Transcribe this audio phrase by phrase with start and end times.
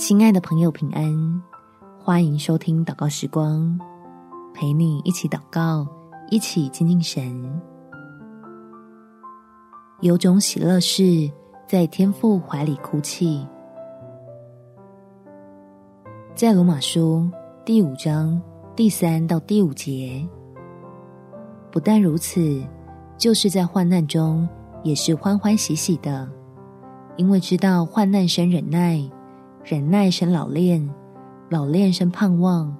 [0.00, 1.42] 亲爱的朋友，平安！
[1.98, 3.78] 欢迎收听祷告时光，
[4.54, 5.86] 陪你一起祷告，
[6.30, 7.60] 一起亲近神。
[10.00, 11.30] 有种喜乐是
[11.68, 13.46] 在天父怀里哭泣。
[16.34, 17.30] 在罗马书
[17.62, 18.40] 第五章
[18.74, 20.26] 第三到第五节，
[21.70, 22.64] 不但如此，
[23.18, 24.48] 就是在患难中
[24.82, 26.26] 也是欢欢喜喜的，
[27.18, 28.98] 因为知道患难生忍耐。
[29.62, 30.88] 忍耐生老练，
[31.50, 32.74] 老练生盼望，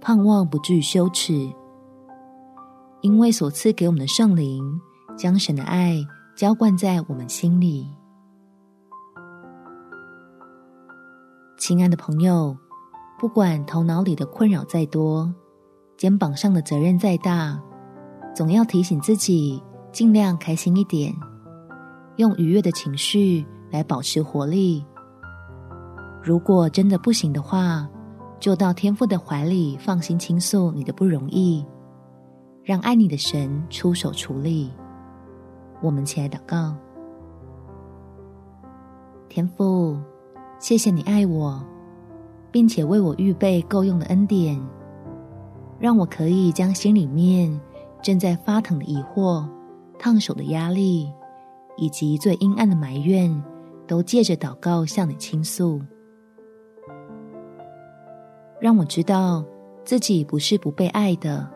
[0.00, 1.52] 盼望不至于羞耻。
[3.00, 4.80] 因为所赐给我们的圣灵，
[5.16, 5.96] 将神的爱
[6.36, 7.88] 浇灌在我们心里。
[11.58, 12.56] 亲爱的朋友，
[13.18, 15.34] 不管头脑里的困扰再多，
[15.96, 17.60] 肩膀上的责任再大，
[18.32, 19.60] 总要提醒自己，
[19.90, 21.12] 尽量开心一点，
[22.16, 24.84] 用愉悦的情绪来保持活力。
[26.22, 27.88] 如果真的不行的话，
[28.38, 31.66] 就到天父的怀里放心倾诉你的不容易，
[32.62, 34.70] 让爱你的神出手处理。
[35.80, 36.76] 我们起来祷告，
[39.28, 39.98] 天父，
[40.60, 41.60] 谢谢你爱我，
[42.52, 44.60] 并且为我预备够用的恩典，
[45.80, 47.60] 让我可以将心里面
[48.00, 49.44] 正在发疼的疑惑、
[49.98, 51.12] 烫手的压力，
[51.76, 53.42] 以及最阴暗的埋怨，
[53.88, 55.80] 都借着祷告向你倾诉。
[58.62, 59.44] 让我知道
[59.84, 61.50] 自己不是不被爱的，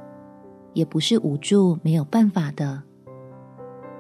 [0.73, 2.83] 也不是无助没有办法的。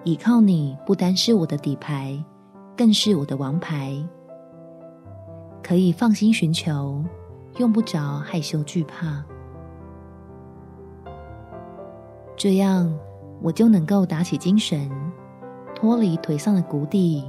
[0.02, 2.20] 依靠你不单是我的底牌，
[2.76, 3.96] 更是我的王牌，
[5.62, 7.00] 可以放心寻求，
[7.58, 9.24] 用不着害羞惧怕。
[12.36, 12.92] 这样
[13.40, 14.90] 我就能够打起精神，
[15.76, 17.24] 脱离颓丧的谷底，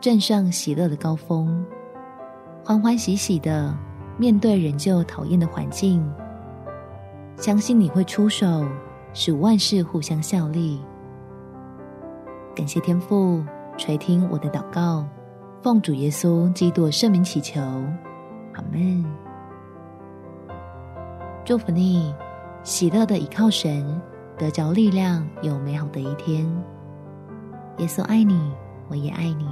[0.00, 1.66] 站上喜乐的高峰，
[2.64, 3.76] 欢欢喜喜的。
[4.20, 6.06] 面对仍旧讨厌的环境，
[7.38, 8.66] 相信你会出手，
[9.14, 10.78] 使万事互相效力。
[12.54, 13.42] 感谢天父
[13.78, 15.06] 垂听我的祷告，
[15.62, 19.02] 奉主耶稣基督圣名祈求，阿门。
[21.42, 22.14] 祝福你，
[22.62, 23.98] 喜乐的倚靠神，
[24.36, 26.44] 得着力量，有美好的一天。
[27.78, 28.52] 耶稣爱你，
[28.90, 29.48] 我也爱你。